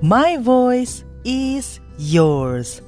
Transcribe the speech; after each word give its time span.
My 0.00 0.40
voice 0.40 1.04
is 1.28 1.76
yours. 2.00 2.80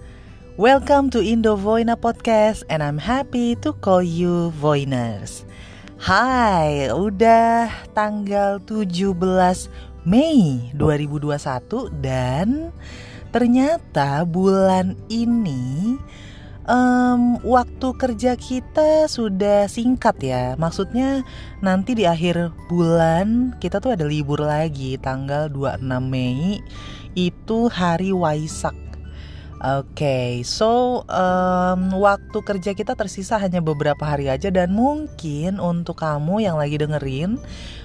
Welcome 0.56 1.12
to 1.12 1.20
Indo 1.20 1.60
Voina 1.60 1.92
Podcast 1.92 2.64
and 2.72 2.80
I'm 2.80 2.96
happy 2.96 3.52
to 3.60 3.76
call 3.84 4.00
you 4.00 4.48
Voiners. 4.56 5.44
Hai, 6.00 6.88
udah 6.88 7.68
tanggal 7.92 8.64
17 8.64 9.12
Mei 10.08 10.72
2021 10.72 11.92
dan 12.00 12.72
ternyata 13.28 14.24
bulan 14.24 14.96
ini 15.12 16.00
um, 16.66 17.38
waktu 17.42 17.88
kerja 17.96 18.32
kita 18.38 19.04
sudah 19.04 19.66
singkat 19.66 20.16
ya. 20.22 20.44
Maksudnya 20.58 21.28
nanti 21.60 21.92
di 21.92 22.04
akhir 22.06 22.56
bulan 22.72 23.56
kita 23.58 23.84
tuh 23.84 23.94
ada 23.94 24.06
libur 24.06 24.42
lagi 24.42 24.98
tanggal 24.98 25.50
26 25.50 25.82
Mei 26.02 26.62
itu 27.14 27.68
hari 27.68 28.10
Waisak. 28.12 28.76
Oke, 29.62 29.94
okay, 30.02 30.30
so 30.42 31.06
um, 31.06 31.94
waktu 32.02 32.38
kerja 32.42 32.74
kita 32.74 32.98
tersisa 32.98 33.38
hanya 33.38 33.62
beberapa 33.62 34.02
hari 34.02 34.26
aja 34.26 34.50
dan 34.50 34.74
mungkin 34.74 35.62
untuk 35.62 36.02
kamu 36.02 36.42
yang 36.42 36.58
lagi 36.58 36.82
dengerin 36.82 37.38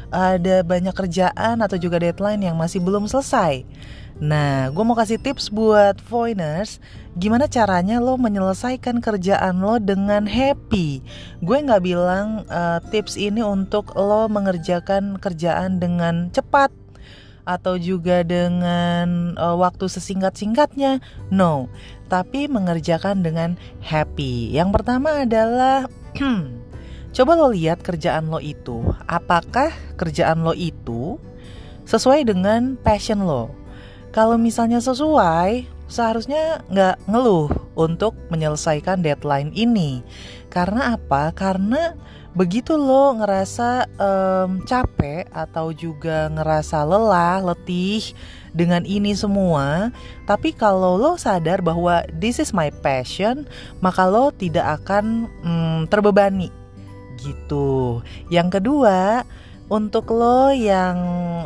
ada 0.09 0.66
banyak 0.66 0.95
kerjaan 0.98 1.62
atau 1.62 1.77
juga 1.77 2.02
deadline 2.02 2.41
yang 2.41 2.58
masih 2.58 2.81
belum 2.81 3.05
selesai. 3.05 3.62
Nah, 4.17 4.73
gue 4.73 4.81
mau 4.81 4.98
kasih 4.98 5.22
tips 5.22 5.53
buat 5.53 6.02
Voiners 6.09 6.81
Gimana 7.22 7.45
caranya 7.45 8.02
lo 8.02 8.17
menyelesaikan 8.17 8.98
kerjaan 8.98 9.62
lo 9.62 9.78
dengan 9.78 10.25
happy 10.25 11.05
Gue 11.45 11.62
gak 11.62 11.86
bilang 11.86 12.41
uh, 12.50 12.81
tips 12.89 13.14
ini 13.14 13.45
untuk 13.45 13.94
lo 13.94 14.25
mengerjakan 14.25 15.22
kerjaan 15.22 15.78
dengan 15.78 16.34
cepat 16.34 16.73
Atau 17.47 17.79
juga 17.79 18.27
dengan 18.27 19.39
uh, 19.39 19.55
waktu 19.55 19.88
sesingkat-singkatnya? 19.88 20.99
No, 21.31 21.72
tapi 22.11 22.52
mengerjakan 22.52 23.23
dengan 23.23 23.55
happy. 23.80 24.52
Yang 24.52 24.69
pertama 24.75 25.23
adalah 25.23 25.88
Coba 27.17 27.33
lo 27.33 27.49
lihat 27.49 27.81
kerjaan 27.81 28.30
lo 28.30 28.38
itu. 28.38 28.83
Apakah 29.09 29.73
kerjaan 29.97 30.45
lo 30.45 30.53
itu 30.53 31.17
sesuai 31.89 32.30
dengan 32.30 32.77
passion 32.77 33.25
lo? 33.25 33.50
Kalau 34.13 34.38
misalnya 34.38 34.77
sesuai, 34.77 35.66
seharusnya 35.89 36.61
nggak 36.69 37.09
ngeluh 37.09 37.50
untuk 37.73 38.13
menyelesaikan 38.29 39.02
deadline 39.02 39.50
ini. 39.57 40.05
Karena 40.53 40.94
apa? 40.94 41.33
Karena 41.33 41.97
begitu 42.38 42.77
lo 42.77 43.17
ngerasa 43.17 43.89
um, 43.97 44.61
capek 44.61 45.25
atau 45.33 45.73
juga 45.73 46.30
ngerasa 46.30 46.85
lelah, 46.85 47.41
letih 47.41 48.13
dengan 48.53 48.85
ini 48.85 49.17
semua, 49.17 49.89
tapi 50.29 50.53
kalau 50.53 51.02
lo 51.02 51.17
sadar 51.17 51.66
bahwa 51.66 52.05
this 52.13 52.38
is 52.38 52.53
my 52.53 52.69
passion, 52.85 53.49
maka 53.81 54.05
lo 54.05 54.29
tidak 54.29 54.85
akan 54.85 55.25
um, 55.41 55.89
terbebani 55.89 56.53
gitu. 57.17 58.05
Yang 58.29 58.61
kedua, 58.61 59.25
untuk 59.67 60.13
lo 60.13 60.53
yang 60.53 60.95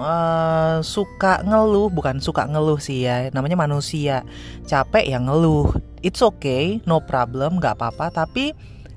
uh, 0.03 0.83
suka 0.83 1.39
ngeluh, 1.47 1.87
bukan 1.87 2.19
suka 2.19 2.43
ngeluh 2.51 2.83
sih 2.83 3.07
ya, 3.07 3.31
namanya 3.31 3.55
manusia 3.55 4.27
capek 4.67 5.07
yang 5.07 5.31
ngeluh. 5.31 5.71
It's 6.03 6.19
okay, 6.19 6.83
no 6.83 6.99
problem, 6.99 7.63
nggak 7.63 7.79
apa-apa. 7.79 8.11
Tapi 8.11 8.51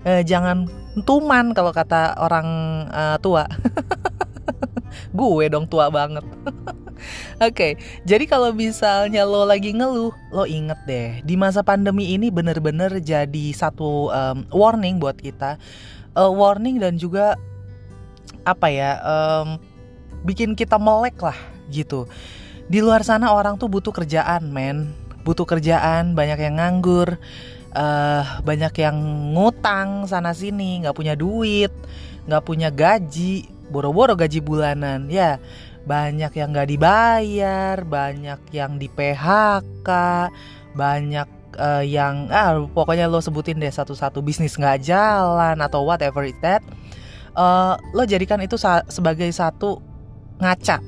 uh, 0.06 0.22
jangan 0.22 0.68
tuman 1.02 1.56
kalau 1.56 1.72
kata 1.74 2.16
orang 2.20 2.48
uh, 2.92 3.16
tua. 3.18 3.48
Gue 5.18 5.50
dong 5.50 5.66
tua 5.66 5.90
banget. 5.90 6.22
Oke, 7.42 7.50
okay, 7.50 7.72
jadi 8.06 8.24
kalau 8.24 8.54
misalnya 8.54 9.26
lo 9.26 9.44
lagi 9.44 9.74
ngeluh, 9.74 10.14
lo 10.32 10.44
inget 10.46 10.78
deh, 10.86 11.08
di 11.20 11.34
masa 11.36 11.60
pandemi 11.60 12.14
ini 12.14 12.30
bener-bener 12.32 13.02
jadi 13.02 13.46
satu 13.52 14.08
um, 14.08 14.38
warning 14.54 14.96
buat 15.02 15.18
kita, 15.18 15.60
uh, 16.16 16.30
warning 16.30 16.80
dan 16.80 16.96
juga 16.96 17.36
apa 18.44 18.68
ya 18.68 19.00
um, 19.02 19.56
bikin 20.24 20.52
kita 20.52 20.76
melek 20.76 21.16
lah 21.20 21.36
gitu 21.72 22.04
di 22.68 22.80
luar 22.80 23.04
sana 23.04 23.32
orang 23.32 23.56
tuh 23.56 23.68
butuh 23.68 23.92
kerjaan 23.92 24.52
men 24.52 24.92
butuh 25.24 25.48
kerjaan 25.48 26.12
banyak 26.12 26.40
yang 26.40 26.60
nganggur 26.60 27.16
uh, 27.74 28.40
banyak 28.40 28.74
yang 28.80 28.96
ngutang 29.34 30.06
sana 30.06 30.32
sini 30.32 30.82
nggak 30.82 30.96
punya 30.96 31.14
duit 31.18 31.70
nggak 32.24 32.44
punya 32.46 32.72
gaji 32.72 33.44
boro-boro 33.68 34.16
gaji 34.16 34.40
bulanan 34.40 35.10
ya. 35.12 35.36
Banyak 35.84 36.32
yang 36.32 36.56
nggak 36.56 36.68
dibayar 36.72 37.76
banyak 37.84 38.40
yang 38.56 38.80
di 38.80 38.88
PHK 38.88 39.88
banyak 40.72 41.28
uh, 41.60 41.84
yang 41.84 42.32
ah 42.32 42.56
pokoknya 42.72 43.04
lo 43.04 43.20
sebutin 43.20 43.60
deh 43.60 43.68
satu-satu 43.68 44.24
bisnis 44.24 44.56
nggak 44.56 44.80
jalan 44.80 45.60
atau 45.60 45.84
whatever 45.84 46.24
it 46.24 46.34
that 46.40 46.64
uh, 47.36 47.76
lo 47.92 48.08
jadikan 48.08 48.40
itu 48.40 48.56
sa 48.56 48.80
sebagai 48.88 49.28
satu 49.28 49.84
ngaca. 50.40 50.80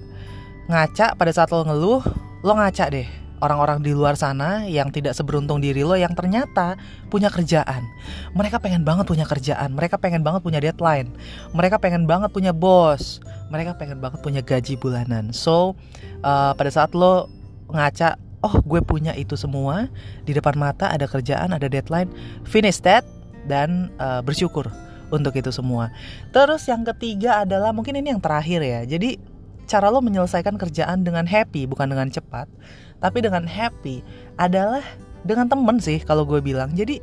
Ngaca 0.66 1.06
pada 1.14 1.30
saat 1.30 1.52
lo 1.52 1.62
ngeluh 1.62 2.02
lo 2.40 2.52
ngaca 2.56 2.88
deh 2.88 3.06
orang-orang 3.40 3.84
di 3.84 3.92
luar 3.92 4.16
sana 4.16 4.64
yang 4.64 4.88
tidak 4.88 5.12
seberuntung 5.12 5.60
diri 5.60 5.84
lo 5.84 5.96
yang 5.96 6.12
ternyata 6.16 6.80
punya 7.12 7.28
kerjaan. 7.28 7.84
Mereka 8.32 8.60
pengen 8.60 8.82
banget 8.82 9.04
punya 9.04 9.28
kerjaan, 9.28 9.76
mereka 9.76 10.00
pengen 10.00 10.24
banget 10.24 10.40
punya 10.40 10.60
deadline, 10.62 11.12
mereka 11.52 11.76
pengen 11.76 12.08
banget 12.08 12.32
punya 12.32 12.52
bos, 12.56 13.20
mereka 13.52 13.76
pengen 13.76 14.00
banget 14.00 14.20
punya 14.24 14.40
gaji 14.40 14.74
bulanan. 14.80 15.30
So 15.36 15.76
uh, 16.24 16.52
pada 16.56 16.70
saat 16.72 16.96
lo 16.96 17.28
ngaca, 17.68 18.16
oh 18.46 18.62
gue 18.64 18.80
punya 18.80 19.12
itu 19.18 19.34
semua 19.34 19.90
di 20.24 20.32
depan 20.32 20.56
mata 20.56 20.88
ada 20.88 21.04
kerjaan, 21.04 21.52
ada 21.52 21.68
deadline, 21.68 22.08
finish 22.46 22.80
that 22.80 23.04
dan 23.46 23.92
uh, 24.00 24.24
bersyukur 24.24 24.66
untuk 25.10 25.34
itu 25.38 25.54
semua. 25.54 25.94
Terus 26.34 26.66
yang 26.66 26.82
ketiga 26.82 27.46
adalah 27.46 27.70
mungkin 27.70 27.94
ini 27.94 28.10
yang 28.10 28.22
terakhir 28.22 28.58
ya. 28.62 28.82
Jadi 28.82 29.35
cara 29.66 29.90
lo 29.90 29.98
menyelesaikan 30.00 30.56
kerjaan 30.56 31.02
dengan 31.02 31.26
happy 31.26 31.66
bukan 31.66 31.90
dengan 31.90 32.08
cepat, 32.08 32.46
tapi 33.02 33.18
dengan 33.20 33.44
happy 33.44 34.00
adalah 34.38 34.82
dengan 35.26 35.50
temen 35.50 35.82
sih 35.82 35.98
kalau 36.02 36.22
gue 36.22 36.38
bilang. 36.38 36.72
Jadi 36.72 37.02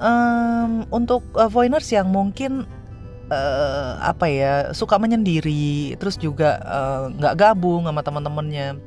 um, 0.00 0.88
untuk 0.88 1.22
voiners 1.52 1.92
yang 1.92 2.08
mungkin 2.08 2.64
uh, 3.28 4.00
apa 4.00 4.26
ya 4.26 4.52
suka 4.72 4.96
menyendiri, 4.96 5.94
terus 6.00 6.16
juga 6.16 6.58
eh, 6.64 7.04
nggak 7.14 7.34
uh, 7.36 7.38
gabung 7.38 7.84
sama 7.84 8.00
teman-temannya, 8.00 8.80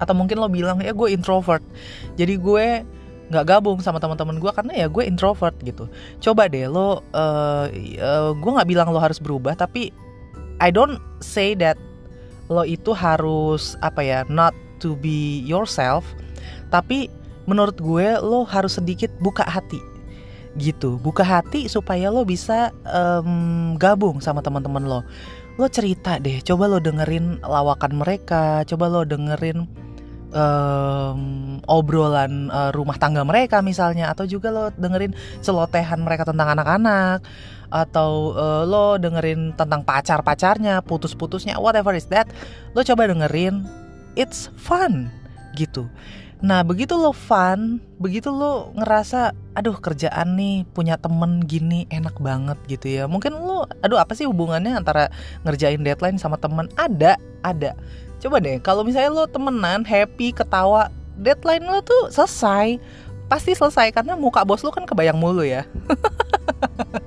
atau 0.00 0.14
mungkin 0.16 0.40
lo 0.40 0.48
bilang 0.48 0.80
ya 0.80 0.96
gue 0.96 1.08
introvert, 1.12 1.62
jadi 2.16 2.34
gue 2.40 2.66
nggak 3.30 3.46
gabung 3.46 3.78
sama 3.78 4.02
teman-teman 4.02 4.42
gue 4.42 4.50
karena 4.50 4.72
ya 4.74 4.86
gue 4.90 5.06
introvert 5.06 5.54
gitu 5.62 5.86
coba 6.18 6.50
deh 6.50 6.66
lo 6.66 7.06
uh, 7.14 7.70
uh, 8.02 8.30
gue 8.34 8.50
nggak 8.50 8.66
bilang 8.66 8.90
lo 8.90 8.98
harus 8.98 9.22
berubah 9.22 9.54
tapi 9.54 9.94
I 10.58 10.74
don't 10.74 10.98
say 11.22 11.54
that 11.62 11.78
lo 12.50 12.66
itu 12.66 12.90
harus 12.90 13.78
apa 13.80 14.02
ya 14.02 14.20
not 14.26 14.52
to 14.82 14.98
be 14.98 15.40
yourself 15.46 16.02
tapi 16.68 17.06
menurut 17.46 17.78
gue 17.78 18.18
lo 18.20 18.42
harus 18.44 18.76
sedikit 18.78 19.10
buka 19.22 19.46
hati 19.46 19.80
gitu. 20.58 20.98
Buka 20.98 21.22
hati 21.22 21.70
supaya 21.70 22.10
lo 22.10 22.26
bisa 22.26 22.74
um, 22.82 23.78
gabung 23.78 24.18
sama 24.18 24.42
teman-teman 24.42 24.82
lo. 24.82 25.00
Lo 25.54 25.66
cerita 25.70 26.18
deh 26.18 26.42
coba 26.42 26.66
lo 26.66 26.82
dengerin 26.82 27.38
lawakan 27.44 28.00
mereka 28.00 28.66
coba 28.66 28.90
lo 28.90 29.06
dengerin 29.06 29.68
um, 30.32 31.20
obrolan 31.68 32.48
uh, 32.50 32.70
rumah 32.72 32.96
tangga 32.96 33.22
mereka 33.22 33.60
misalnya 33.60 34.08
atau 34.10 34.24
juga 34.24 34.48
lo 34.50 34.72
dengerin 34.74 35.12
celotehan 35.44 36.00
mereka 36.00 36.26
tentang 36.26 36.54
anak-anak 36.56 37.22
atau 37.70 38.34
uh, 38.34 38.62
lo 38.66 38.98
dengerin 38.98 39.54
tentang 39.54 39.86
pacar-pacarnya, 39.86 40.82
putus-putusnya, 40.84 41.56
whatever 41.56 41.94
is 41.96 42.06
that, 42.10 42.26
lo 42.74 42.82
coba 42.82 43.08
dengerin, 43.08 43.64
it's 44.18 44.50
fun 44.58 45.08
gitu. 45.54 45.86
Nah 46.40 46.64
begitu 46.64 46.96
lo 46.96 47.14
fun, 47.14 47.78
begitu 48.02 48.28
lo 48.28 48.74
ngerasa, 48.76 49.32
aduh 49.54 49.76
kerjaan 49.78 50.34
nih 50.34 50.64
punya 50.72 50.96
temen 50.98 51.44
gini 51.44 51.84
enak 51.92 52.16
banget 52.18 52.58
gitu 52.66 52.86
ya. 52.90 53.04
Mungkin 53.06 53.32
lo, 53.32 53.68
aduh 53.80 54.00
apa 54.00 54.12
sih 54.12 54.24
hubungannya 54.26 54.74
antara 54.74 55.12
ngerjain 55.44 55.80
deadline 55.84 56.16
sama 56.16 56.40
temen? 56.40 56.66
Ada, 56.80 57.20
ada 57.44 57.76
Coba 58.20 58.36
deh, 58.36 58.60
kalau 58.60 58.84
misalnya 58.84 59.08
lo 59.08 59.24
temenan, 59.24 59.80
happy, 59.80 60.36
ketawa, 60.36 60.92
deadline 61.16 61.64
lo 61.64 61.80
tuh 61.80 62.12
selesai. 62.12 62.76
Pasti 63.32 63.56
selesai 63.56 63.96
karena 63.96 64.12
muka 64.12 64.44
bos 64.44 64.60
lo 64.60 64.68
kan 64.68 64.84
kebayang 64.84 65.16
mulu 65.16 65.40
ya. 65.40 65.64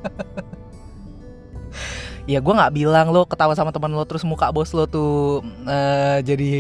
ya 2.24 2.40
gue 2.40 2.54
nggak 2.56 2.74
bilang 2.74 3.12
lo 3.12 3.28
ketawa 3.28 3.52
sama 3.52 3.76
teman 3.76 3.92
lo 3.92 4.08
terus 4.08 4.24
muka 4.24 4.48
bos 4.56 4.72
lo 4.72 4.88
tuh 4.88 5.44
uh, 5.68 6.18
jadi 6.24 6.52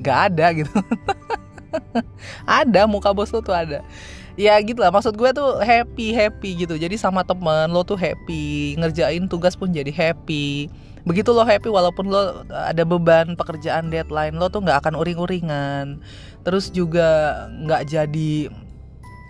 nggak 0.00 0.18
ada 0.32 0.46
gitu. 0.56 0.72
ada 2.48 2.88
muka 2.88 3.12
bos 3.12 3.28
lo 3.32 3.44
tuh 3.44 3.52
ada. 3.52 3.84
Ya 4.32 4.56
gitu 4.64 4.80
lah 4.80 4.88
maksud 4.88 5.12
gue 5.12 5.30
tuh 5.36 5.60
happy 5.60 6.16
happy 6.16 6.64
gitu. 6.64 6.80
Jadi 6.80 6.96
sama 6.96 7.20
temen 7.20 7.68
lo 7.68 7.84
tuh 7.84 8.00
happy 8.00 8.76
ngerjain 8.80 9.28
tugas 9.28 9.52
pun 9.52 9.68
jadi 9.68 9.92
happy. 9.92 10.72
Begitu 11.04 11.34
lo 11.34 11.44
happy 11.44 11.68
walaupun 11.68 12.08
lo 12.08 12.46
ada 12.48 12.86
beban 12.88 13.36
pekerjaan 13.36 13.92
deadline 13.92 14.32
lo 14.40 14.48
tuh 14.48 14.64
nggak 14.64 14.80
akan 14.80 14.96
uring-uringan. 14.96 16.00
Terus 16.40 16.72
juga 16.72 17.44
nggak 17.52 17.82
jadi 17.84 18.48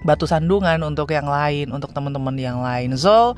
batu 0.02 0.26
sandungan 0.26 0.82
untuk 0.82 1.10
yang 1.10 1.26
lain 1.26 1.70
untuk 1.70 1.90
teman-teman 1.94 2.34
yang 2.38 2.58
lain. 2.60 2.94
So 2.98 3.34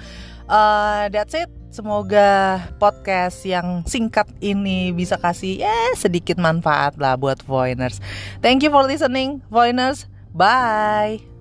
uh, 0.48 1.06
that's 1.12 1.36
it. 1.36 1.48
Semoga 1.74 2.62
podcast 2.78 3.42
yang 3.42 3.82
singkat 3.82 4.30
ini 4.38 4.94
bisa 4.94 5.18
kasih 5.18 5.66
ya 5.66 5.74
sedikit 5.98 6.38
manfaat 6.38 6.94
lah 7.02 7.18
buat 7.18 7.42
Voiners. 7.42 7.98
Thank 8.38 8.62
you 8.62 8.70
for 8.70 8.86
listening 8.86 9.42
Voiners. 9.50 10.06
Bye 10.34 11.33